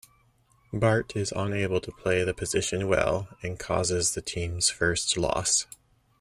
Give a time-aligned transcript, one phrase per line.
[0.73, 5.67] Bart is unable to play the position well and causes the team's first loss.